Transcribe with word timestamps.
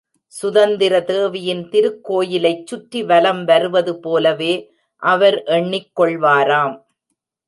சுதந்திர 0.33 0.93
தேவியின் 1.01 1.61
திருக்கோயிலைச் 1.71 2.63
சுற்றி 2.65 3.01
வலம் 3.03 3.43
வருவது 3.43 3.93
போலவே 3.99 4.53
அவர் 5.01 5.37
எண்ணிக் 5.57 5.91
கொள்வாராம்! 5.99 6.75